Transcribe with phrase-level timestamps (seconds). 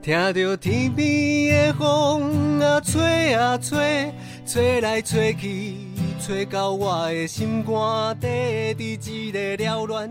[0.00, 4.12] 听着天边的风啊吹啊吹，
[4.46, 5.74] 吹来吹去，
[6.20, 10.08] 吹到我的心肝底，伫一个缭乱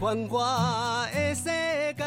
[0.00, 2.04] 繁华的世界，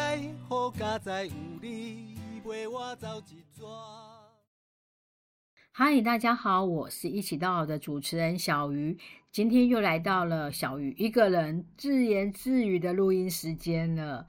[0.48, 3.64] 好佳哉有你陪我走一逝。
[5.72, 8.98] 嗨，大家好，我是一起到老的主持人小鱼，
[9.30, 14.26] 今天又来到了小鱼一个人自言自语的录音时间了。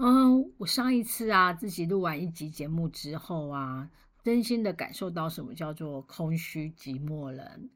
[0.00, 3.90] 嗯，我上一次啊，自己录完一集节目之后啊，
[4.22, 7.68] 真心的感受到什么叫做空虚寂寞冷。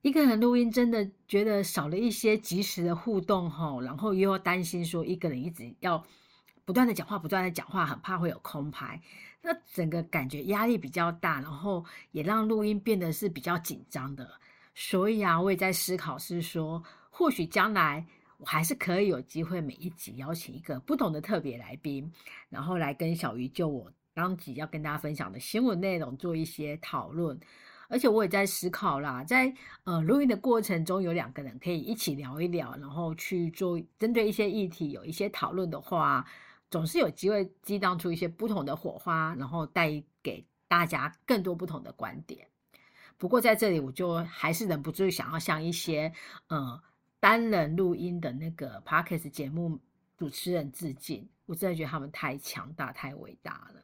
[0.00, 6.02] 一个人录音，真的觉得少了一些及时的互动哈，然后又要担心说一个人一直要
[6.64, 8.98] 不断的讲话，不断的讲话，很怕会有空拍，
[9.42, 14.26] 那整个感觉压力比较大，然后也让录音变得是比较紧张的。
[14.74, 18.06] 所以啊，我也在思考是说，或许将来。
[18.38, 22.12] 我还是可以有机会每一集邀请一个不同的特别来宾，
[22.50, 27.38] 然后来跟小鱼就我当集要跟大家分享的新闻内容做一些讨论。
[27.88, 36.26] 而且我也在思考啦，在呃录音的过程中，有两个人可以一起聊一聊，然后去做针对一些议题有一些讨论的话，
[36.68, 42.46] 总是有机会激荡出一些不同的火花，然后带给大家更多不同的观点。
[43.16, 46.12] 不过在这里，我就还是忍不住想要向一些
[46.48, 46.82] 呃。
[47.26, 49.80] 单人录音的那个 podcast 节目
[50.16, 53.82] 主持人致敬，我真的觉得他们太强大、太伟大了。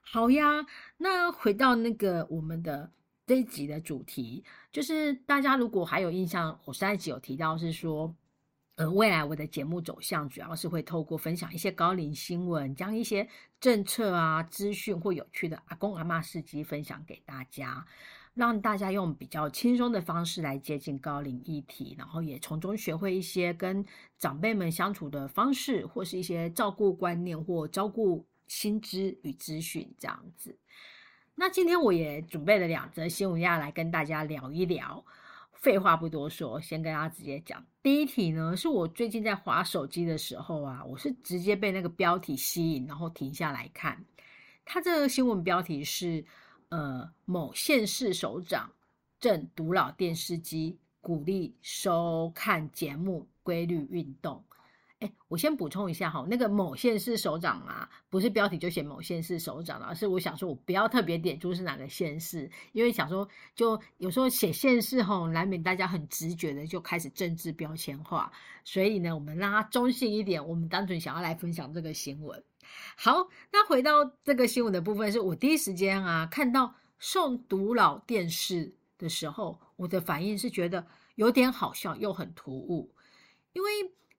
[0.00, 0.64] 好呀，
[0.96, 2.88] 那回到那个我们的
[3.26, 8.14] 这一集的主题，就是大家如果还有印象，我上一集有提到是说，
[8.76, 17.84] 呃，未来我的节目走向主要是会透过分享一些高龄新闻，将一些政策啊、资讯或有趣的阿公阿妈事迹分享给大家。
[18.38, 23.84] 让大家用比较轻松的方式来接近高龄议题，然后也从中学会一些跟
[24.16, 30.56] 长辈们相处的方式，或是一些照顾观念或照顾薪资与资讯这样子。
[31.34, 35.04] 那今天我也准备了两则新闻要来跟大家聊一聊。
[35.54, 37.66] 废话不多说，先跟大家直接讲。
[37.82, 44.04] 第一题呢，是我最近在划手机的时候啊，我是直接被那个标题吸引，然后停下来看。
[44.64, 46.24] 它这个新闻标题是。
[46.70, 48.70] 呃，某县市首长
[49.18, 54.44] 正独老电视机，鼓励收看节目，规律运动。
[54.98, 68.32] 哎，我先补充一下哈，那个某县市首长啊，不是标题就写某县市首长了，而是我想说，我不要特别点出是哪个县市，因为想说，就有时候写县市哈，难免大家很直觉的就开始政治标签化，
[68.64, 72.42] 所以呢，我们让它中性一点，我们单纯想要来分享这个新闻。
[72.96, 82.90] 好，那回到这个新闻的部分，是我第一时间啊看到送独老电视的时候，我的反应是觉得有点好笑又很突兀，
[83.52, 83.68] 因为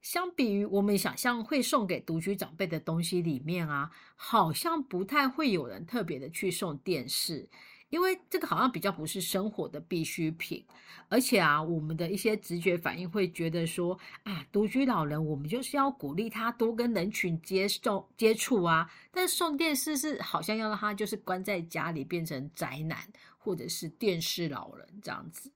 [0.01, 7.49] 相比于我们想象会送给独居长辈的东西里面啊，好像不太会有人特别的去送电视。
[7.89, 10.63] 因为这个好像比较不是生活的必需品，
[11.07, 22.97] 而且啊，我们的一些直觉反应会觉得说，啊，独居老人我们就是要鼓励他多跟人群接受接触啊，但是送电视是好像要让他就是关在家里变成宅男
[23.37, 25.51] 或者是电视老人这样子。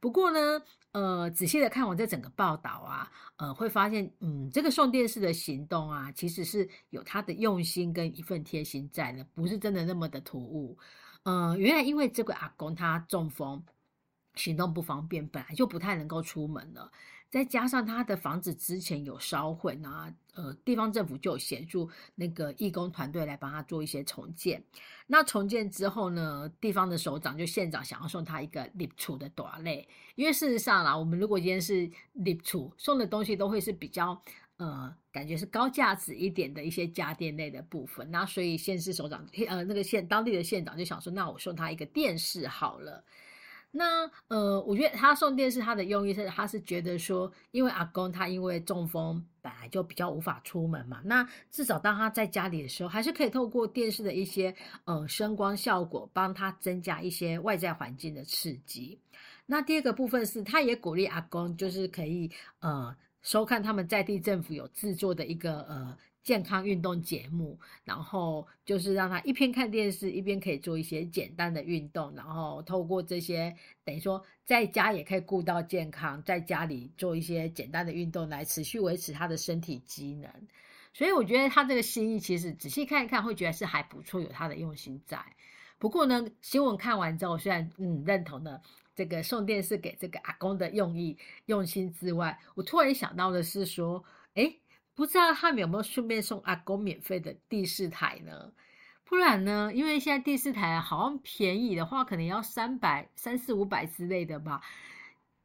[0.00, 10.76] 不过呢，呃，仔细的看完这整个报道啊，呃，会发现，嗯，这个送电视的行动啊，其实是有他的用心跟一份贴心在的，不是真的那么的突兀。
[11.24, 13.62] 嗯，原来因为这个阿公他中风，
[14.34, 16.90] 行动不方便，本来就不太能够出门了。
[17.30, 24.64] 再加上他的房子之前有烧毁啊，呃，地方政府就有协助那个义工团队来帮他做一些重建。
[25.06, 34.20] 那重建之后呢，地方的首长就县长想要送他一个立储的短类，因为事实上啦，我们如果今天是立储送的东西，都会是比较。
[34.60, 43.02] 呃，感觉是高价值一点的一些家电类的部分，那所以县市首长，呃，那个县当地的县长就想说，那我送他一个电视好了。
[43.70, 54.54] 那呃，我觉得他送电视，他的用意是，他是觉得说，因为阿公他因为中风，本来就比较无法出门嘛，那至少当他在家里的时候，还是可以透过电视的一些
[54.84, 58.98] 呃声光效果，帮他增加一些外在环境的刺激。
[59.46, 62.94] 那第二个部分是，他也鼓励阿公，就是可以呃。
[63.22, 80.30] 收看他们在地政府有制作的一个呃健康运动节目，然后就是让他一边看电视，一边可以做一些简单的运动，然后透过这些等于说在家也可以顾到健康，在家里做一些简单的运动来持续维持他的身体机能。
[80.92, 85.18] 所以我觉得他这个心意其实仔细看一看会觉得是还不错，有他的用心在。
[85.78, 88.62] 不过呢，新闻看完之后，虽然嗯认同的。
[89.00, 91.16] 这个送电视给这个阿公的用意
[91.46, 94.04] 用心之外，我突然想到的是说，
[94.34, 94.54] 哎，
[94.94, 98.52] 不知道他们有没有顺便送阿公免费的第四台呢？
[99.06, 99.72] 不然呢？
[99.74, 104.60] 因为现在第四台好像便宜的话，可能要三百、三四五百之类的吧。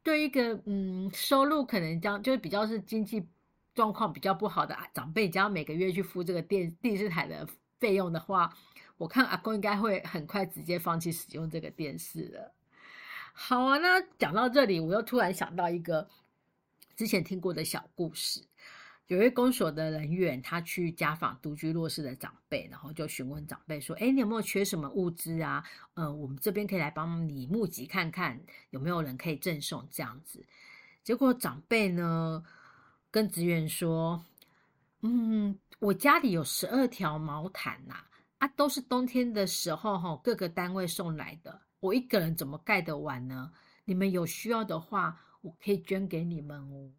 [0.02, 3.26] 对一个嗯，收入可能将就是比较是经济
[3.74, 7.48] 状况比较不好的长辈，只要每个月去付这个电第四台的
[7.80, 8.52] 费用的话，
[8.98, 12.52] 我看阿公应该会很快直接放弃使用这个电视了。
[13.38, 16.08] 好啊，那讲到这里，我又突然想到一个
[16.96, 18.42] 之前听过的小故事。
[19.08, 25.62] 有一位公所的人员，他去家访独居弱势的长辈，然后就询问长辈说：“哎，你有没有缺什么物资啊？
[25.92, 28.40] 呃，我们这边可以来帮你募集看看，
[28.70, 30.42] 有没有人可以赠送这样子。”
[31.04, 32.42] 结果长辈呢
[33.10, 34.24] 跟职员说
[35.02, 37.96] ：“嗯，我家里有十二条毛毯呐，
[38.38, 43.50] 啊，都是冬天的时候哈，各个单位送来的，我一个人怎么盖得完呢？
[43.84, 46.90] 你们有需要的话，我可以捐给你们哦。”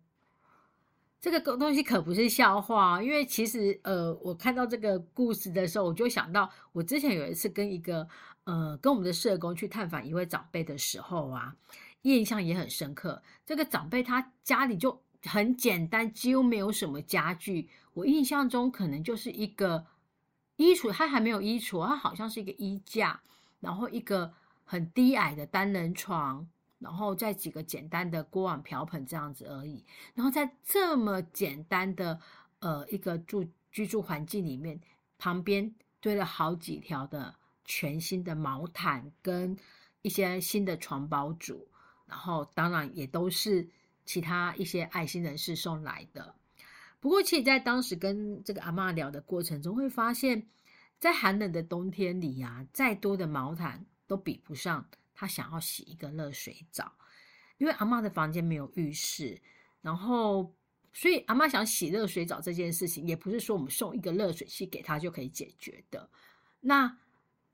[1.19, 8.07] 这个东西可不是笑话，因为其实呃，我看到这个故事的时候，我就想到我之前有一次跟一个
[8.43, 11.55] 呃，跟我们的社工去探访一位长辈的时候啊，
[12.03, 13.21] 印象也很深刻。
[13.45, 17.67] 这个长辈他家里就很简单，几乎没有什么家具。
[17.93, 19.87] 我印象中可能就是一个
[20.55, 23.19] 衣橱，他还没有衣橱，他好像是一个衣架，
[23.59, 24.31] 然后一个
[24.67, 26.47] 很低矮的单人床。
[26.79, 29.83] 然后再几个简单的锅碗瓢盆这样子而已。
[30.13, 32.21] 然后在这么简单的
[32.59, 34.79] 呃一个住居住环境里面，
[35.17, 37.33] 旁边堆了好几条的
[37.65, 39.57] 全新的毛毯跟
[40.03, 41.67] 一些新的床包组，
[42.05, 43.67] 然后当然也都是
[44.05, 46.35] 其他一些爱心人士送来的。
[46.99, 50.45] 不过，其实，在当时跟这个阿妈聊的过程中，会发现，
[50.99, 54.89] 在寒冷的冬天里呀，再多的毛毯都比不上。
[55.13, 56.93] 他想要洗一个热水澡，
[57.57, 59.41] 因为阿妈的房间没有浴室，
[59.81, 60.53] 然后
[60.93, 66.07] 所以阿妈想洗热水澡这件事情，也不是说我们送一个热水器给他就可以解决的。
[66.61, 66.97] 那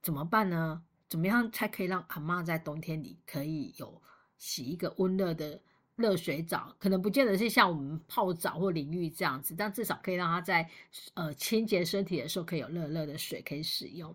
[0.02, 0.84] 怎么办呢？
[1.08, 4.02] 怎么样才可以让阿妈在冬天里可以有
[4.36, 5.58] 洗一个温热的
[5.96, 6.76] 热水澡？
[6.78, 10.68] 可能不见得是像我们泡澡或淋浴这样子，但至少可以让他在
[11.14, 14.14] 呃清洁身体的时候可以有热热的水可以使用。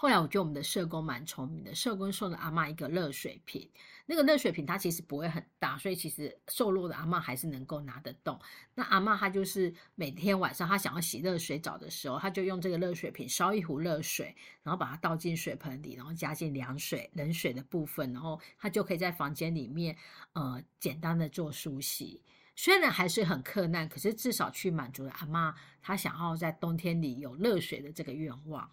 [0.00, 3.68] 后来我觉得我们的社工蛮聪明的，社工送了阿妈一个热水瓶，
[4.06, 8.40] 那个热水瓶它其实不会很大，所以其实瘦弱的阿妈还是能够拿得动。
[8.74, 19.94] 那阿妈她就是每天晚上她想要洗热水澡的时候，她就用这个热水瓶烧一壶热水，然后把它倒进水盆里，然后加进凉水、冷水的部分，然后她就可以在房间里面
[20.32, 22.24] 呃简单的做梳洗。
[22.56, 28.70] 虽然还是很困难，可是至少去满足了阿妈她想要在冬天里有热水的这个愿望。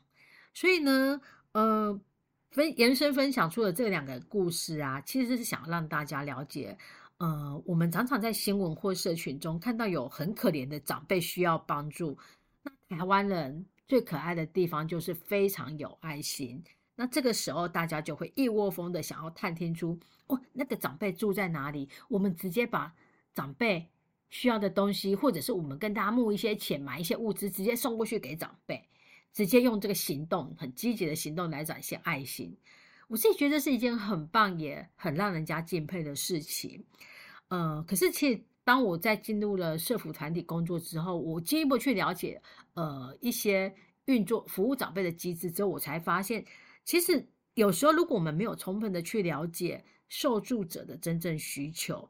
[0.57, 1.21] 所以呢，
[1.51, 2.01] 呃，
[2.49, 6.75] 分延伸分享出了这两个故事啊，其实是想让大家了解，
[7.19, 12.17] 呃，我们常常在新闻或社群中看到有很可怜的长辈需要帮助。
[12.63, 16.63] 那台湾人最可爱的地方就是非常有爱心。
[16.95, 19.95] 那这个时候大家就会一窝蜂的想要探听出，
[20.25, 21.87] 哦，那个长辈住在哪里？
[22.09, 22.91] 我们直接把
[23.35, 23.87] 长辈
[24.31, 28.83] 需要的东西，或者是我们跟大家募一些钱，买一些物资，直接送过去给长辈。
[29.33, 32.55] 直接用这个行动，很积极的行动来展现爱心，
[33.07, 36.83] 我自己觉得是一件很棒也很让人家敬佩的事情。
[37.49, 42.41] 呃，可是其实当我在进入了社服团体工作之后，我进一步去了解
[42.73, 43.73] 呃一些
[44.05, 46.43] 运作服务长辈的机制之后，我才发现，
[46.83, 52.09] 其实有时候如果我们没有充分的去了解受助者的真正需求，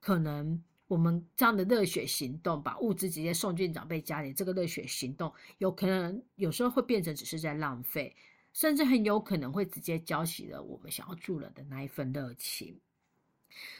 [0.00, 0.62] 可能。
[0.86, 8.14] 我们这样的热血行动，把物资直接送进长辈家里，这个热血行动有可能有时候会变成只是在浪费，
[8.52, 12.78] 甚至很有可能会直接浇熄了我们想要助人的那一份热情。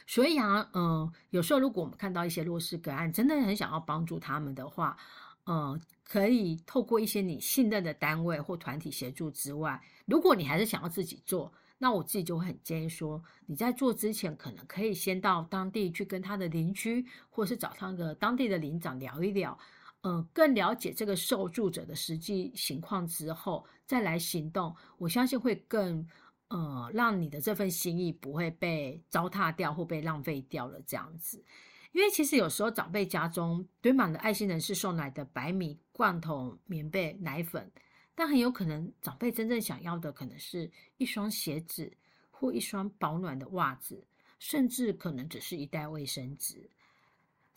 [0.07, 4.97] 所以啊，嗯，有时候如果我们看到一些弱势个案，真的很想要帮助他们的话，
[5.45, 11.53] 嗯，可以透过一些你信任的单位或团体协助之外，如果你还是想要自己做。
[11.77, 19.57] 那我自己就会很建议说，你在做之前，可能可以先到当地去跟他的邻居，或者是找他个当地的领长聊一聊，
[20.03, 24.73] 嗯，更了解这个受助者的实际情况之后，再来行动。
[24.97, 26.07] 我相信会更，
[26.47, 31.43] 呃，让你的这份心意不会被糟蹋掉或被浪费掉了这样子。
[31.91, 37.71] 因为其实有时候长辈家中堆满了爱心人士送来的白米、罐头、棉被、奶粉。
[38.17, 41.91] 但很有可能，长辈真正想要的可能是一双鞋子
[42.31, 44.07] 或一双保暖的袜子，
[44.39, 46.69] 甚至可能只是一袋卫生纸。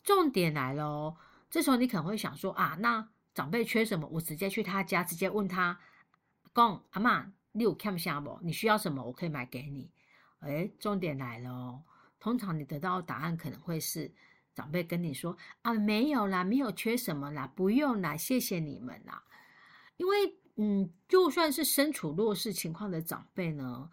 [0.02, 1.16] 重点来了哦，
[1.48, 4.08] 这时候你可能会想说啊，那长辈缺什么？
[4.08, 5.78] 我直接去他家，直接问他，
[6.52, 8.36] 公阿妈，你有看下不？
[8.42, 9.00] 你需要什么？
[9.04, 9.88] 我可以买给你。
[10.40, 11.80] 诶重点来了，
[12.18, 14.10] 通常你得到的答案可能会是
[14.56, 19.22] 长辈跟你说啊，没有啦，没有缺什么啦，不用啦，谢谢你们啦，
[19.98, 20.34] 因为。
[20.60, 23.90] 嗯，就算是身处弱势情况的长辈呢，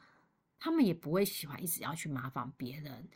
[0.59, 3.07] 他们也不会喜欢一直要去麻烦别人。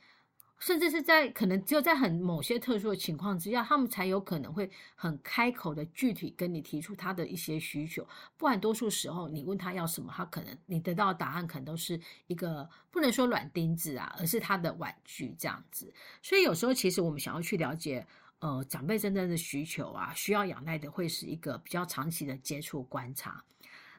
[0.59, 8.05] 甚至是在可能只有在很某些特殊的情况之下，他们才有可能会很开口的具体跟你提出他的一些需求。
[8.35, 15.93] 不然多数时候你问他要什么，他可能你得到的答案可能都是一个不能说软钉子啊，而是他的玩具这样子。
[16.21, 18.05] 所以有时候其实我们想要去了解
[18.39, 23.43] 呃长辈真正的需求啊，需要仰赖的会是一个比较长期的接触观察。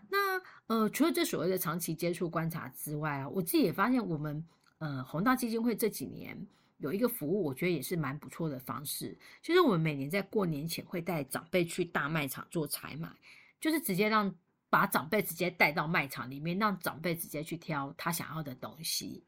[0.08, 4.44] 那呃除了这所谓的长期接触观察之外啊，我自己也发现我们。
[4.82, 6.34] 呃，宏大基金会这几年
[6.78, 13.14] 有一个服务，我觉得也是蛮不错的方式，就是我们每年在过年前会带长辈去大卖场做采买，
[13.60, 14.34] 就是直接让
[14.70, 19.22] 把长辈直接带到卖场里面，让长辈直接去挑他想要的东西。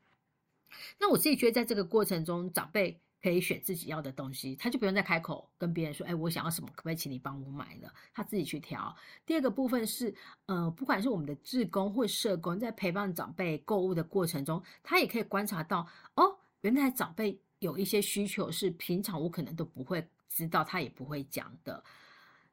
[0.99, 2.99] 那我自己觉得，在这个过程中，长辈。
[3.23, 8.95] 可以选自己要的东西，他就不用再开口跟别人说：“哎，我想要什么，可不可以请你帮我买了？”他自己去挑。
[9.25, 10.13] 第二个部分是，
[10.47, 15.87] 呃，不管是我们的志工或社工，在陪伴长辈购物的过程中，他也可以观察到，
[16.17, 21.83] 哦，原来长辈有一些需求是平常我可能都不会知道，他也不会讲的。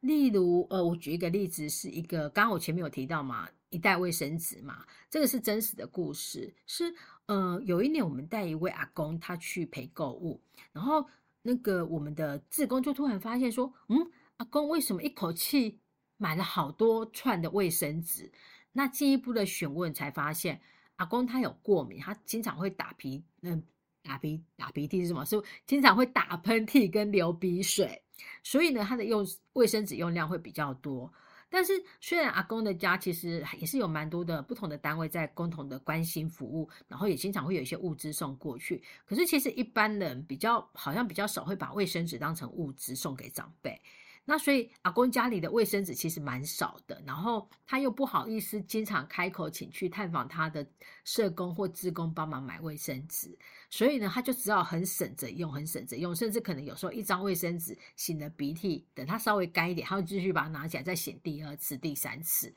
[0.02, 6.94] 例如，呃，我举一个例子，是一个刚刚我前面有提到嘛，一袋卫生纸嘛，这个是真实的故事，是。
[7.30, 11.08] 呃，有一年我们带一位阿公，他去陪购物，然后
[11.44, 15.78] 那个我们的志工就突然发现说，嗯，阿公为什么一口气
[16.18, 18.32] 买了好多串的卫生纸？
[18.72, 20.60] 那进一步的询问才发现，
[20.96, 23.62] 阿公他有过敏，他经常会打鼻，嗯，
[24.02, 25.24] 打鼻打鼻涕是什么？
[25.24, 28.02] 是经常会打喷嚏跟流鼻水，
[28.42, 31.14] 所以呢，他的用卫生纸用量会比较多。
[31.50, 38.84] 但是，虽然阿公的家其实也是有蛮多的不同的单位在共同的关心服务，然后也经常会有一些物资送过去。
[39.06, 43.82] 可是，其实一般人比较好像比较少会把卫生纸当成物资送给长辈。
[44.26, 50.64] 那所以阿公家里的卫生纸其实蛮少的，然后他又不好意思经常开口请去探访他的
[51.04, 53.36] 社工或职工帮忙买卫生纸，
[53.70, 62.54] 所以呢，他就只好很省着用，很省着用，甚至可能有时候一张卫生纸擤了鼻涕，等它稍微干一点，他就继续把它拿起来再擤第二次、第三次。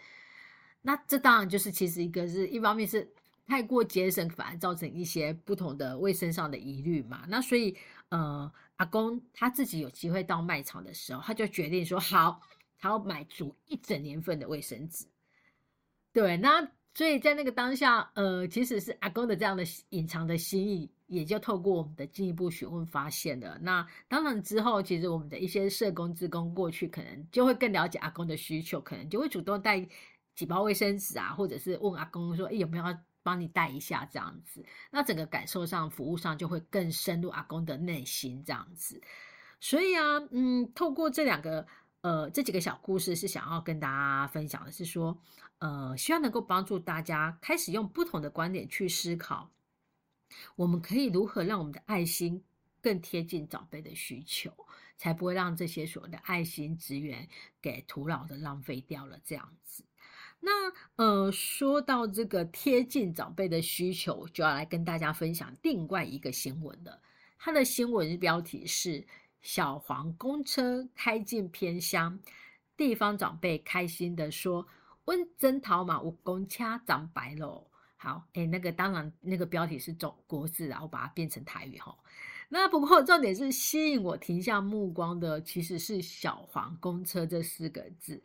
[0.80, 3.08] 那这当然就是其实一个是一方面是
[3.46, 7.24] 太过节省，反而造成一些不同的卫生上的疑虑嘛。
[7.28, 7.76] 那所以
[8.08, 8.52] 呃。
[8.76, 12.40] 阿公他自己有机会到卖场的时候，他就决定说好，
[12.80, 15.06] 他要买足一整年份的卫生纸。
[16.12, 23.58] 对，那所以在那个当下，呃，其实是阿公的这样的隐藏的心意，也就透过我们的进一步询问发现了。
[23.60, 29.86] 那当然之后，其实我们的一些社工职工过去，可能就会更了解阿公的需求，可能就会主动带
[30.34, 32.84] 几包卫生纸啊，或者是问阿公说，哎，有没有？
[33.24, 39.00] 帮你带一下这样子，那整个感受上、服务上就会更深入阿公的内心这样子。
[39.60, 41.64] 所以啊，嗯，透过这两个
[42.00, 45.16] 呃这几个小故事，是想要跟大家分享的是说，
[45.60, 49.48] 呃，希望能够帮助大家开始用不同的观点去思考，
[50.56, 52.42] 我们可以如何让我们的爱心
[52.80, 54.52] 更贴近长辈的需求，
[54.96, 57.28] 才不会让这些所谓的爱心资源
[57.60, 59.84] 给徒劳的浪费掉了这样子。
[60.40, 60.50] 那
[60.96, 67.00] 呃，说到这个贴近长辈的需求，就要来跟大家分享另外一个新闻了。
[67.38, 69.06] 它的新闻标题是
[69.40, 72.18] “小黄公车开进偏乡，
[72.76, 74.66] 地方长辈开心的说：
[75.04, 77.68] 问真桃马，我公掐长白喽。”
[78.02, 81.96] 好，哎，那个当然，那个标题是中国字，然后把它变成台语哈。
[82.48, 88.20] 那不过重点是吸引我停下目光的，其实是“小黄公车”这四个字。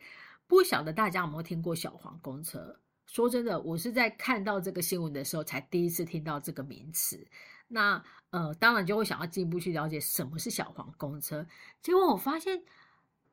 [0.48, 2.76] 不晓得大家有没有听过小黄公车？
[3.06, 7.24] 说真的，我是在看到这个新闻的时候才第一次听到这个名词。
[7.68, 11.46] 那呃，当然就会想要进一步去了解什么是小黄公车。
[11.80, 12.60] 结果我发现，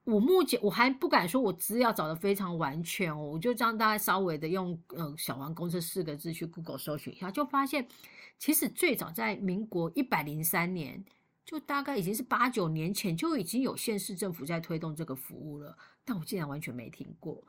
[0.05, 7.87] 我目前我还不敢说我资料找的非常完全哦，我就这样大家稍微的用呃小黄公车四个字去 Google 搜寻一下，就发现
[8.39, 11.03] 其实最早在民国一百零三年。
[11.45, 17.39] 就大概已经是八九年前就已经有县市政府在推动这个服务了，但我竟然完全没听过。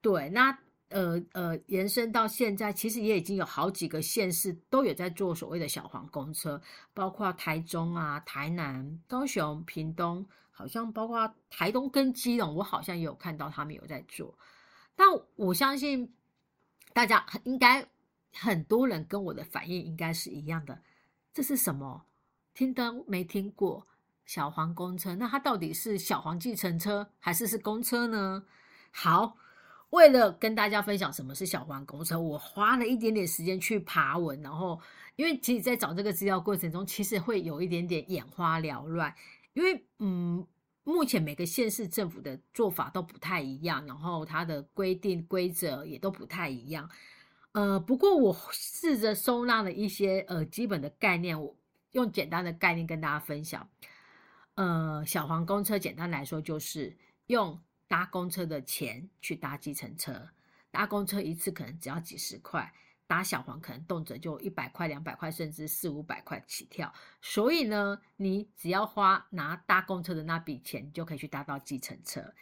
[0.00, 0.56] 对，那
[0.90, 10.24] 呃呃，延伸到现在，其实也已经有好几个县市都有在做所谓的小黄公车，包括台中啊、台南、高雄、屏东，
[10.56, 14.38] 好像包括台东跟基隆，我好像也有看到他们有在做。
[14.94, 16.14] 但我相信
[16.92, 17.84] 大家应该
[18.32, 20.80] 很多人跟我的反应应该是一样的，
[21.32, 22.06] 这是什么？
[22.54, 23.84] 听都没听过
[24.24, 28.44] 小黄公车，那它到底是小黄计程车还是是公车呢？
[28.92, 29.36] 好，
[29.90, 34.80] 为了跟大家分享什么是小黄公车，我花了一点点时间去爬文，然后
[35.16, 39.12] 因为其实，在找这个资料过程中，其实会有一点点眼花缭乱，
[39.54, 40.46] 因为嗯，
[40.82, 46.88] 目前每个县市政府的做法都不太一样，然后它的规定规则也都不太一样。
[47.52, 51.56] 呃，不过我试着收纳了一些呃基本的概念，我
[51.92, 53.66] 用简单的概念跟大家分享。
[54.56, 56.96] 呃，小黄公车简单来说就是
[57.26, 60.28] 用搭公车的钱去搭计程车，
[60.70, 62.72] 搭公车一次可能只要几十块。
[63.06, 66.92] 搭小黄可能动辄就一百块、两百块，甚至四五百块起跳。
[67.20, 72.34] 所以呢，你只要花拿搭公车的那笔钱，就可以去搭到计程车。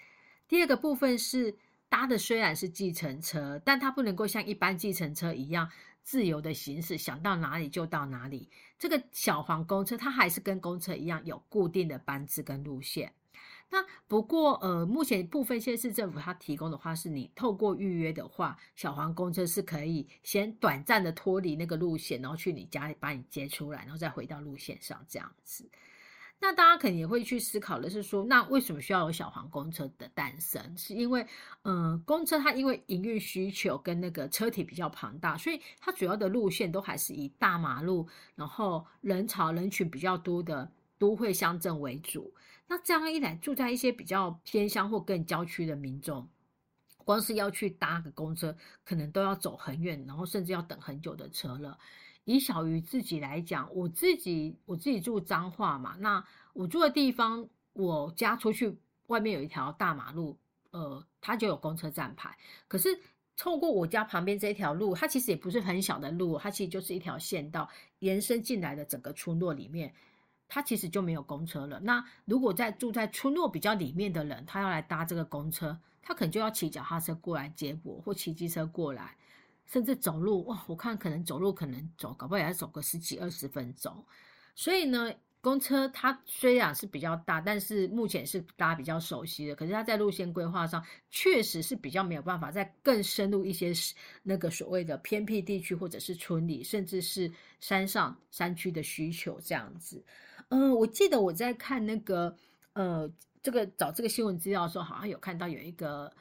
[0.46, 1.56] 第二个部分是
[1.88, 5.70] 搭的虽然是计程车，但它不能够像一般计程车一样
[6.02, 8.48] 自由的行驶，想到哪里就到哪里。
[8.78, 13.12] 这个小黄公车它还是跟公车一样有固定的班次跟路线。
[13.74, 25.70] 那不过，呃，目前部分县市政府它提供的话，是你透过预约的话，小黄公车是可以先短暂的脱离那个路线，然后去你家里把你接出来，然后再回到路线上这样子。
[26.38, 30.76] 那大家肯定也会去思考的是说，那为什么需要有小黄公车的诞生？
[30.76, 31.26] 是因为，
[31.62, 42.30] 嗯，公车它因为营运需求跟那个车体比较庞大，所以它主要的路线都还是以大马路，然后人潮人群比较多的都会乡镇为主。
[42.72, 46.26] 那这样一来，住在一些比较偏乡或更郊区的民众，
[47.04, 51.78] 光是要去搭个公车，可能都要走很远，然后甚至要等很久的车了。
[52.24, 56.24] 以小鱼自己来讲，我自己我自己住彰化嘛，那
[56.54, 58.74] 我住的地方，我家出去
[59.08, 60.38] 外面有一条大马路，
[60.70, 62.34] 呃，它就有公车站牌。
[62.66, 62.88] 可是
[63.36, 69.92] 透过我家旁边这条路，它其实也不是很小的路，它其实就是一条县道延伸进来的整个村落里面。
[70.54, 71.80] 他其实就没有公车了。
[71.80, 79.16] 那如果在住在村落比较里面的人，他要来搭这个公车，他可能就要骑脚踏车过来接我，或骑机车过来，
[79.64, 80.44] 甚至走路。
[80.44, 84.04] 哇，我看可能走路可能走，搞不好也要走个十几二十分钟。
[84.54, 85.10] 所以呢，
[85.42, 89.56] 公车它虽然是比较大，但是目前是大家比较熟悉的。
[89.56, 93.72] 可是它在路线规划上，确实是比较没有办法再更深入一些
[94.22, 100.02] 那个所谓的偏僻地区，或者是村里，甚至是山上山区的需求这样子。
[100.50, 102.32] 嗯，我记得我在看那个
[102.74, 103.10] 呃，
[103.42, 106.12] 这个找这个新闻资料的时候，好像有看到有一个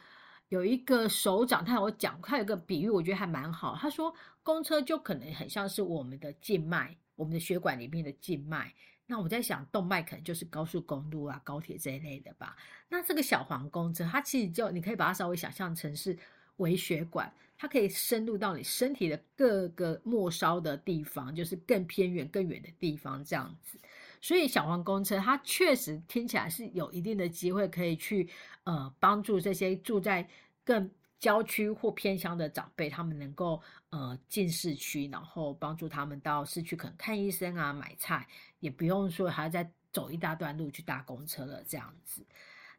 [0.50, 3.78] 有一个首长，他有讲，他有个比喻，我觉得还蛮好。
[3.80, 8.74] 他说，公车就可能很像是我们的静脉，我们的血管里面的静脉。
[9.12, 12.56] 那我在想，动脉可能就是高速公路啊、高铁这一类的吧。
[12.88, 16.18] 那这个小黄公车，它其实就你可以把它稍微想象成是
[16.58, 23.78] 微血管，它可以深入到你身体的各个末梢的地方，就是更偏远、更远的地方这样子。
[24.22, 28.30] 所以小黄公车它确实听起来是有一定的机会可以去
[28.64, 30.26] 呃帮助这些住在
[30.64, 30.90] 更
[31.22, 38.28] 郊区或偏乡的长辈，他们能够呃进市区，然后帮助他们到市区可能看医生啊、买菜，
[38.60, 42.26] 也不用说还要再走一大段路去搭公车了这样子。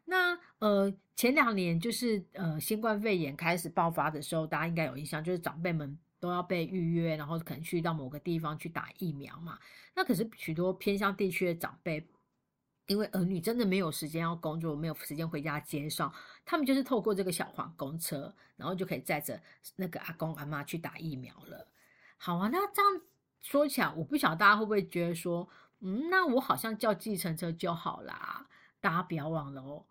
[0.05, 5.97] 那呃前两年就是呃新冠肺炎开始爆发的时候，大家应该有印象，就是长辈们。
[6.19, 9.59] 都要被预约，然后可能去到某个地方去打疫苗嘛。
[9.93, 12.01] 那可是许多偏乡地区的长辈，
[12.87, 16.11] 因为儿女真的没有时间要工作，没有时间回家接送，
[16.45, 19.41] 他们就是透过这个小黄公车，然后就可以载着
[19.75, 21.67] 那个阿公阿妈去打疫苗了。
[22.17, 23.01] 好啊，那这样
[23.41, 28.47] 说起来，我不晓得大家会不会觉得说，嗯，那我好像叫计程车就好啦。
[28.79, 29.85] 大家不要忘了哦，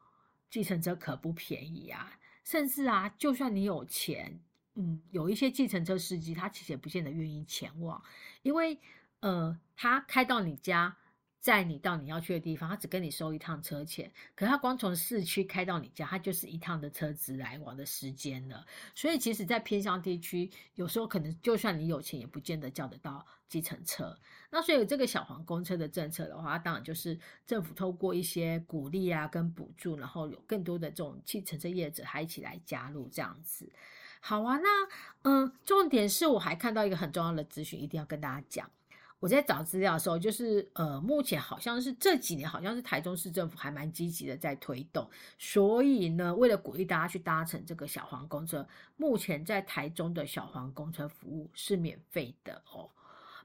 [0.51, 4.41] 计程车可不便宜啊，甚至啊，就算你有钱。
[4.75, 8.03] 嗯，有一些计程车司机，他其实也不见得愿意前往，
[8.41, 8.79] 因为，
[9.21, 10.97] 呃，他开到你家，
[11.43, 18.65] 载你到你要去的地方，他只跟你收一趟车钱，可他光从市区开到你家，他就是一趟的车子来往的时间了。
[18.95, 24.17] 所以，其实，在偏乡地区，有时候可能就算你有钱，也不见得叫得到计程车。
[24.51, 33.69] 那所以，这个小黄公车的政策的话，当然就是政府透过一些鼓励啊，跟补助，然后有更多的这种计程车业者还一起来加入这样子。
[34.21, 34.69] 好啊，那
[35.23, 38.71] 嗯，重点是我还看到一个很重要的资讯，一定要跟大家讲。
[39.23, 45.09] 我在找资料的时候，就是呃，目前好像是这几年，好像是台中市政府还蛮积极的在推动。
[45.39, 52.91] 所以呢，为了鼓励大家去搭乘这个小黄公车，目前在台中的小黄公车服务是免费的哦。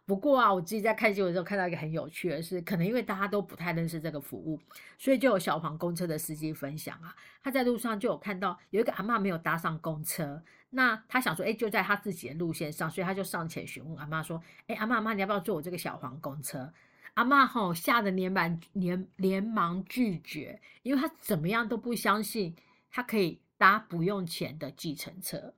[0.07, 4.57] 不过啊，我自己在看新闻的时候看到一个很有趣的是，可能因为大家都不太认识这个服务，
[4.97, 16.71] 所以就有小黄公车的司机分享啊，他在路上就有看到有一个阿妈没有搭上公车，那他想说，哎，就在他自己的路线上，所以他就上前询问阿妈说，哎，阿妈阿妈，你要不要坐我这个小黄公车？
[17.15, 22.55] 阿妈吼吓得连忙连连忙拒绝，因为他怎么样都不相信
[22.89, 25.53] 他可以搭不用钱的计程车。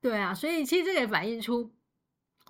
[0.00, 1.70] 对啊，所以其实这个也反映出。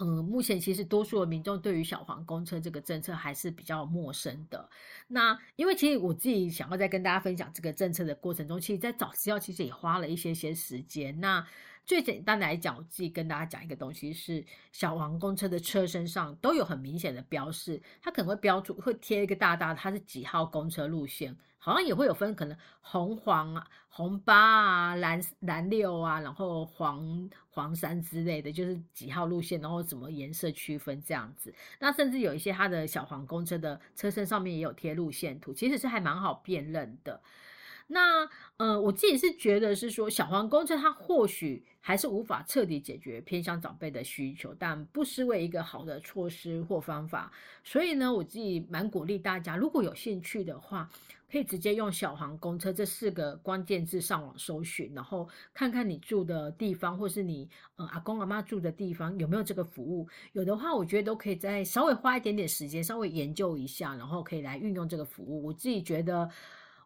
[0.01, 4.69] 嗯，目前其实多数的民众对于小黄公车这个政策还是比较陌生的。
[5.07, 11.21] 那因为其实我自己想要在跟大家分享这个政策的过程中，其实，在找资料其实也花了一些些时间。
[11.21, 11.47] 那
[11.85, 21.37] 最简单来讲，我自己跟大家讲一个东西是，小黄公车的车身上都有很明显的标示，它可能会标注会贴一个大大的，它是几号公车路线。
[21.65, 31.55] 好像也会有分，可能红黄啊、红八啊、蓝蓝六啊，然后黄黄三之类的，就是几号路线，然后怎么颜色区分这样子。
[31.79, 37.23] 那甚至有一些它的小黄公车的车身上面也有贴路线图，其实是还蛮好辨认的。
[37.93, 38.27] 那
[38.57, 47.31] 呃，我自己是觉得是说，小黄公车它或许还是无法彻底解决偏向长辈的需求，但不失为一个好的措施或方法。
[47.63, 50.89] 所以呢，我自己蛮鼓励大家，如果有兴趣的话，
[51.31, 60.09] 可以直接用小黄公车这四个关键字上网搜寻，然后看看你住的地方，或是你呃阿公阿妈住的地方有没有这个服务。
[60.33, 65.45] 有的话，我觉得都可以再稍微花一点点时间，稍微研究一下，然后可以来运用这个服务。
[65.45, 66.31] 我自己觉得。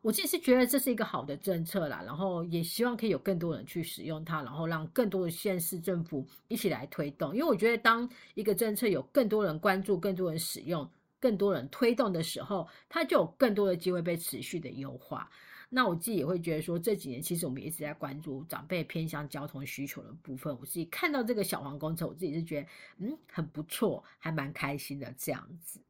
[0.03, 7.35] 我自己是觉得这是一个好的政策啦，然后也希望可以有更多人去使用它，然后让更多的县市政府一起来推动。
[7.35, 15.29] 因为我觉得，当一个政策有更多人关注、更多人使用、更多人推动的时候，它就有更多的机会被持续的优化。
[15.69, 20.57] 那我自己也会觉得说，这几年其实我们一直在关注长辈偏向交通需求的部分。
[20.61, 25.81] 我自己看到这个小黄公车，我自己是觉得嗯很不错，还蛮开心的这样子。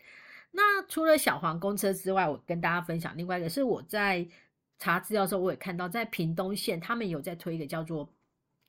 [0.51, 4.27] 那除了小黄公车之外，我跟大家分享另外一个是我在
[4.79, 8.11] 查资料的时候，我也看到在屏东县他们有在推一个叫做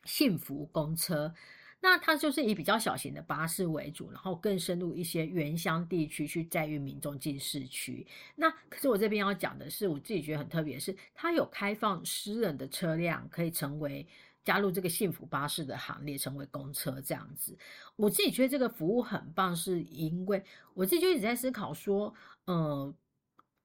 [0.03, 1.33] 幸福公车。
[1.79, 8.05] 那它就是以比较小型的巴士为主，然后更深入一些原乡地区去载运民众进市区。
[8.35, 14.05] 那可是我这边要讲的是，我自己觉得很特别，是它有开放私人的车辆可以成为。
[14.47, 17.57] 加入这个幸福巴士的行列，成为公车这样子，
[17.97, 20.41] 我自己觉得这个服务很棒，是因为
[20.73, 22.13] 我自己就一直在思考说，
[22.45, 22.95] 呃，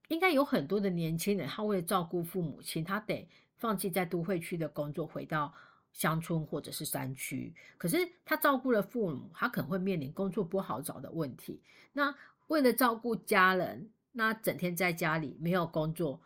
[0.08, 5.54] 应该有很多的年轻人，他为了照顾父母亲，他得放弃在都会区的工作，回到
[5.92, 7.54] 乡村或者是山区。
[7.78, 11.62] 可是他照顾了父母，他可能会面临工作不好找的问题。
[11.92, 12.12] 那
[12.48, 16.20] 为了照顾家人，那整天在家里没有工作。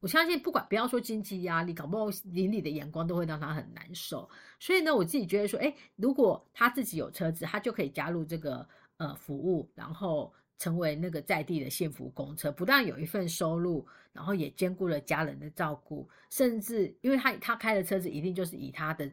[0.00, 4.28] 我相信，不管不要说经济压力，搞不好邻里的眼光都会让他很难受。
[4.60, 8.66] 所以呢，我自己觉得说，哎，如果他自己有车子，他就可以加入这个
[8.98, 19.10] 呃服务，然后成为那个在地的幸福公车，不但有一份收入，然后也兼顾了家人的照顾，甚至因为他他开的车子一定就是以他的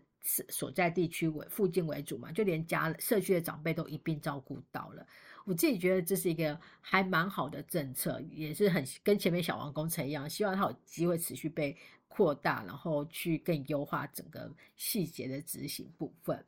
[0.50, 5.06] 所在地区为附近为主嘛，就连家社区的长辈都一并照顾到了。
[5.46, 11.78] 我自己觉得这是一个还蛮好的政策，也是很跟前面小王工程一样，希望它有机会持续被
[12.08, 16.44] 扩大，然后去更优化整个细节的执行部分。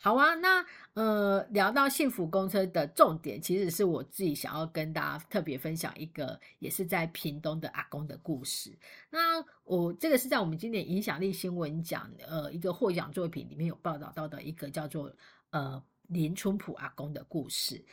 [0.00, 8.74] 好啊，那呃聊到幸福公车的重点，其实是我自己想要跟大家特别分享一个，也是在屏东的阿公的故事。
[9.10, 15.12] 那我这个是在我们今年影响力新闻奖呃一个获奖作品里面有报道到的一个叫做
[15.50, 17.84] 呃林春普阿公的故事。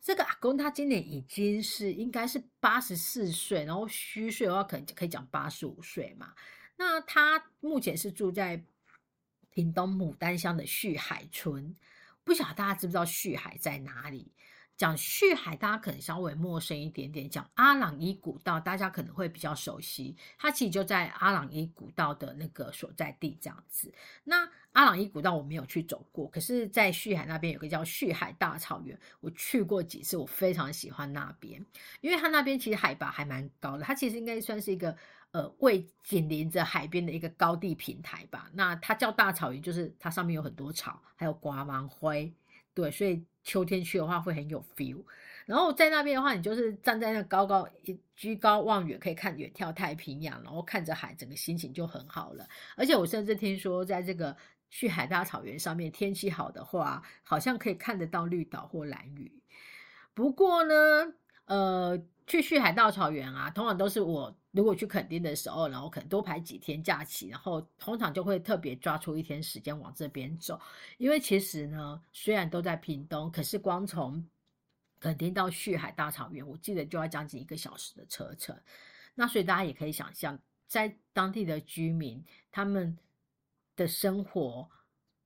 [0.00, 6.34] 这个阿公他今年已经是应该是八十四岁，然后虚岁的话可能可以讲八十五岁嘛。
[6.76, 8.64] 那他目前是住在
[9.50, 11.74] 屏东牡丹乡的旭海村，
[12.22, 14.32] 不晓得大家知不知道旭海在哪里？
[14.78, 20.16] 讲旭海，大家可能稍微陌生一点点；讲阿朗伊古道，大家可能会比较熟悉。
[20.38, 23.92] 它其实就在阿朗伊古道的那个所在地这样子。
[24.22, 31.60] 那阿朗伊古道我没有去走过，可是，在旭海那边有个叫旭海大草原，我去过几次，我非常喜欢那边，
[32.00, 33.82] 因为它那边其实海拔还蛮高的。
[33.82, 34.96] 它其实应该算是一个
[35.32, 38.48] 呃，位紧邻着海边的一个高地平台吧。
[38.54, 42.32] 那它叫大草原，就是它上面有很多草，还有刮芒灰。
[42.74, 45.02] 对，所以秋天去的话会很有 feel。
[45.46, 52.46] 然后在那边的话，你就是站在那高高一居高望远，可以看远眺太平洋，然后看着海，整个心情就很好了。
[52.76, 54.36] 而且我甚至听说，在这个
[54.68, 59.32] 去海大草原上面，天气好的话，好像可以看得到绿岛或蓝屿。
[60.12, 60.74] 不过呢，
[61.46, 64.36] 呃，去去海大草原啊，通常都是我。
[64.58, 70.60] 如果去垦丁的时候，然后可能多排几天假期，然后通常就会特别抓出一天时间往这边走。
[70.96, 74.28] 因为其实呢，虽然都在屏东，可是光从
[74.98, 78.60] 垦丁到旭海大草原，我记得就要将近一个小时的车程。
[79.14, 82.98] 那所以大家也可以想象，在当地的居民他们
[83.76, 84.68] 的生活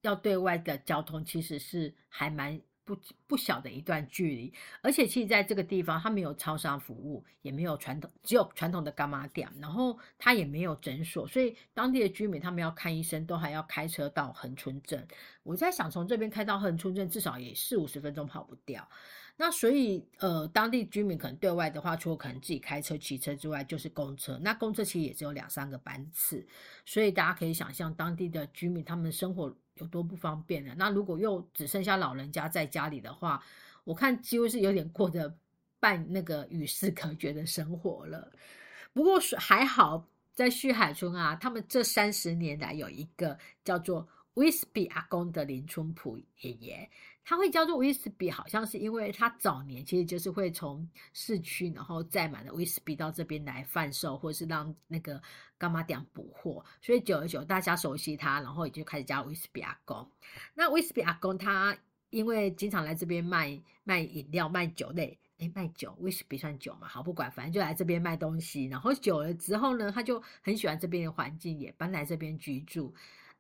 [0.03, 15.07] 要对外的交通其实是还蛮不不小的一段距离，而且其实在这个地方，它没有超商服务，也没有传统，只有传统的干妈店，然后它也没有诊所，所以当地的居民他们要看医生，都还要开车到横村镇。
[15.43, 18.89] 我在想，从这边开到横村镇，至少也四五十分钟跑不掉。
[19.45, 24.39] 那所以，呃，当地居民可能对外的话，除了可能自己开车、骑车之外，就是公车。
[24.41, 26.47] 那公车其实也只有两三个班次，
[26.87, 30.73] 所以大家可以想象当地的居民他们生活有多不方便了。
[30.77, 33.43] 那如果又只剩下老人家在家里的话，
[33.83, 35.37] 我看几乎是有点过着
[35.81, 38.31] 半那个与世隔绝的生活了。
[38.93, 46.89] 不过还好，在旭海村啊，他们这三十年来有一个叫做威士比阿公的林春普爷爷。
[47.25, 55.23] 他会叫做威士比，好像是因为他早年其实就是会从市区，然后载满了威士比到这边来贩售，或是让那个
[55.57, 60.05] 干妈店补货，所以久而久大家熟悉他，然后也就开始叫威士比阿公。
[60.53, 61.77] 那威士比阿公他
[62.11, 66.89] 因为经常来这边卖卖饮料、卖酒类，诶卖酒，威士比算酒嘛？
[66.89, 68.65] 好不管，反正就来这边卖东西。
[68.65, 72.93] 然后久了之后呢，他就很喜欢这边的环境，也搬来这边居住。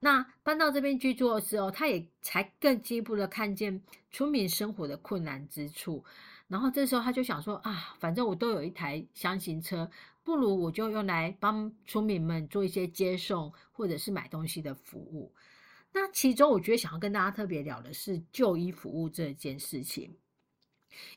[0.04, 6.04] 那搬到这边居住的时候，他也才更进一步的看见村民生活的困难之处。
[6.48, 9.88] 然后这时候他就想说啊，反正我都有一台箱型车，
[10.24, 15.32] 不如我就用来帮村民们做一些接送或者是买东西的服务。
[15.92, 20.16] 那其中我觉得想要跟大家特别聊的是就医服务这件事情，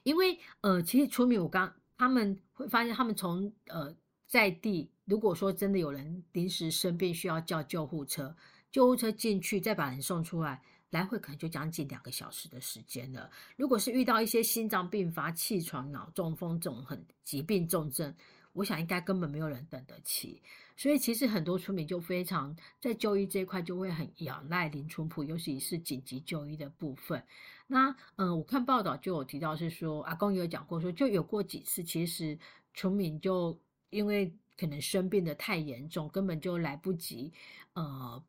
[0.03, 3.95] 因为呃，其实村民我刚他们会发现，他们从呃
[4.27, 8.35] 在地，如果说真的有人临时生病需要叫救护车。
[8.75, 13.31] 救护车进去，再把人送出来，来回可能就将近两个小时的时间了。
[13.55, 18.13] 如果是遇到一些心脏病发、气喘、脑中风这种很疾病重症，
[18.51, 20.41] 我想应该根本没有人等得起。
[20.75, 27.23] 所以其实很多村民就非常在就医这一块就会很仰赖林村埔，尤其是紧急就医的部分。
[27.67, 32.37] 那嗯，我看报道就有提到是说，阿公有讲过说，就有过几次，其实
[32.73, 33.57] 村民就
[33.89, 37.31] 因为可能生病的太严重，根本就来不及
[37.71, 38.21] 呃。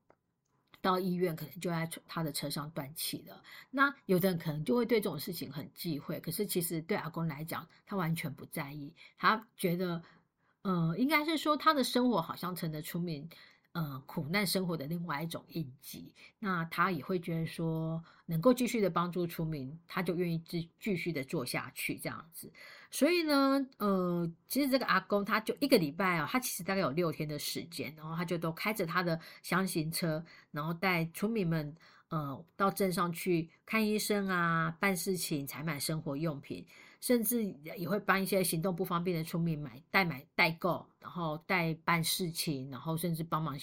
[0.86, 3.42] 到医院可能就在他的车上断气了。
[3.70, 8.94] 那有的人可能就会对这种事情很忌讳，可是其实对阿公来讲，他完全不在意。
[9.18, 10.00] 他觉得，
[10.62, 13.28] 呃，应该是说他的生活好像成了出民，
[13.72, 16.14] 呃，苦难生活的另外一种印记。
[16.38, 22.52] 那他也会觉得说，能够继续的帮助出民，他就愿意继继续的做下去这样子。
[22.90, 31.74] 所以呢，呃，其实这个阿公他就一个礼拜哦，他其实大概有六天的时间，然后他就都开着他的箱型车，然后带村民们，
[32.08, 36.64] 呃，到镇上去看医生啊，办事情，采买生活用品，
[37.00, 37.44] 甚至
[37.76, 43.58] 也会帮一些行动不方便的村民买代买代购，然后代办事情，然后甚至帮忙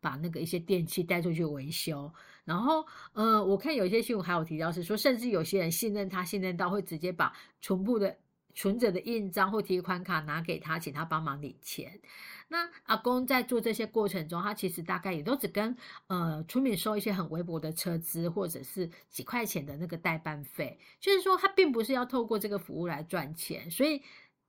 [0.00, 2.10] 把那个一些电器带出去维修。
[2.44, 8.16] 然后，呃，我看有一些新闻还有提到是说，甚至有些人信任他，信任到会直接把全部的。
[8.54, 12.00] 存折的印章或提款卡拿给他，请他帮忙领钱。
[12.48, 15.76] 那阿公在做这些过程中，他其实大概也都只跟
[16.08, 20.78] 呃村民收一些很微薄的车资，或者是几块钱的那个代办费。
[20.98, 23.70] 就是说，他并不是要透过这个服务来赚钱。
[23.70, 24.02] 所以，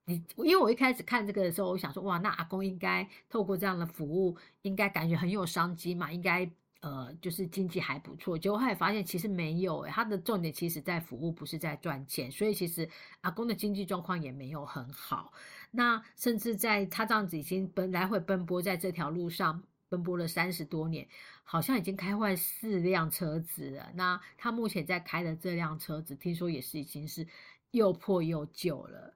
[0.06, 6.52] 你因为我一开始看这个的时候，我想说，哇，那阿公应该透过这样的服务，应该感觉很有商机嘛，应该。
[6.82, 12.90] 呃，就是经济还不错，结果后来发现其实没有，诶他的重点其实在服务，不是在赚钱，所以其实
[13.22, 15.32] 阿公的经济状况也没有很好。
[15.72, 21.08] 那甚至在他这样子已经奔来回奔波在这条路上奔波了三十多年，
[21.44, 23.92] 好像已经开坏四辆车子了。
[23.96, 27.28] 那他目前在开的这辆车子，听说也是已经是
[27.72, 29.16] 又破又旧了。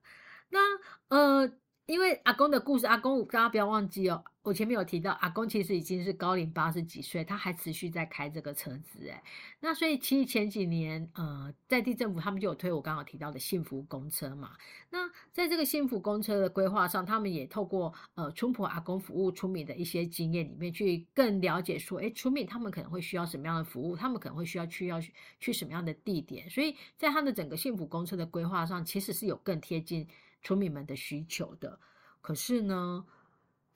[0.49, 0.59] 那
[1.07, 1.51] 呃。
[1.87, 9.19] 因为阿公的故事，阿公大家不要忘记哦，我前面有提到，阿公其实已经是高龄八十几岁，他还持续在开这个车子，诶
[9.59, 14.51] 那所以其实前几年，呃，在地政府他们就有推我刚刚提到的幸福公车嘛。
[14.91, 25.01] 那在这个幸福公车的规划上，他们也透过呃村婆阿公服务村民的一些经验里面，去更了解说，诶村民他们可能会需要什么样的服务，他们可能会需要去要
[25.39, 30.07] 去什么样的地点，所以在他的整个幸福公车的规划上，其实是有更贴近。
[30.43, 31.79] 村民们的需求的，
[32.21, 33.03] 可是呢，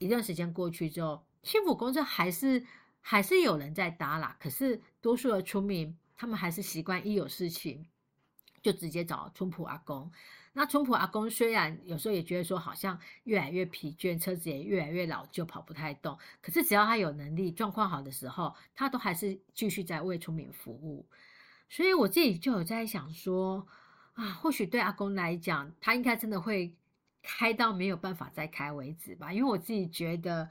[0.00, 2.66] 一段时间过去之后，幸福公车还是
[3.00, 4.34] 还是有人在搭啦。
[4.40, 7.86] 可是多数的村民，他们还是习惯一有事情
[8.62, 10.10] 就直接找村普阿公。
[10.54, 16.18] 那村普阿公虽然有时候也觉得说好像越来越疲倦，车子也越来越老旧，跑不太动。
[16.40, 21.06] 可是只要他有能力，状况好的时候，他都还是继续在为村民服务。
[21.68, 23.68] 所以我自己就有在想说。
[24.14, 26.74] 啊，或许对阿公来讲，他应该真的会
[27.22, 29.32] 开到没有办法再开为止吧。
[29.32, 30.48] 因为我自己觉得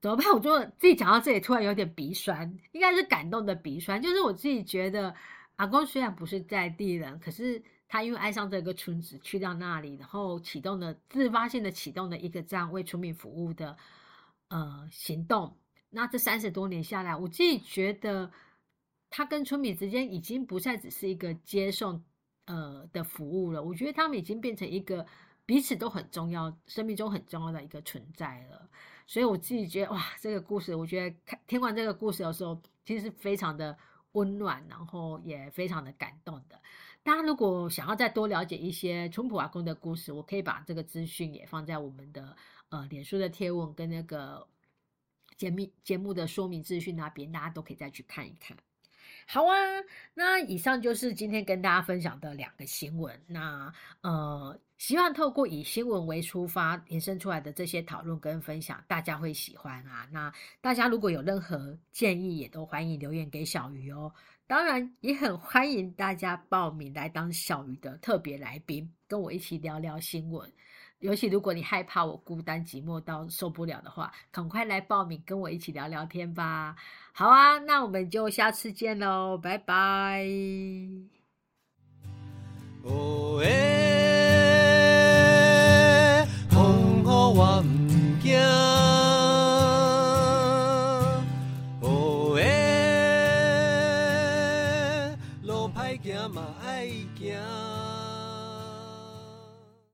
[0.00, 0.26] 怎么办？
[0.32, 4.00] 我就自己讲到这里，突然有点鼻酸，应该是感动的鼻酸。
[4.00, 5.14] 就是我自己觉得，
[5.56, 13.76] 阿公虽然不是在地人，可是他因为爱上这个村子，去到那里，然后启动了自发性的启动了一个这样为村民服务的
[14.48, 15.56] 呃行动。
[15.88, 18.30] 那这三十多年下来，我自己觉得
[19.08, 22.04] 他跟村民之间已经不再只是一个接送
[22.44, 25.06] 呃的服务了，我觉得他们已经变成一个
[25.46, 28.68] 彼此都很重要、生命中很重要的一个存在了。
[29.06, 33.78] 所以我自己觉得哇，这个故事，我觉得看听完这个故事的时候，其实是非常的
[34.12, 36.60] 温暖，然后也非常的感动的。
[37.04, 42.36] 大家如果想要再多了解一些淳朴阿公的故事，我可以把这个资讯也放在我们的
[42.70, 44.44] 呃脸书的贴文跟那个
[45.36, 48.56] 节目节目的说明资讯那边，大家都可以再去看一看。
[49.28, 49.56] 好啊，
[50.14, 53.20] 那以上就是今天跟大家分享的两个新闻。
[53.26, 60.08] 那呃，希望透过以新闻为出发延伸出来的这些讨论跟分享，大家会喜欢啊。
[60.12, 64.12] 那大家如果有任何建议，也都欢迎留言给小鱼哦。
[64.46, 70.48] 当然，也很欢迎大家报名来当小鱼的特别来宾，跟我一起聊聊新闻。
[71.00, 76.74] 尤其如果你害怕我孤单寂寞到受不了的话，赶快来报名，跟我一起聊聊天吧。
[77.12, 80.26] 好啊，那我们就下次见喽，拜拜。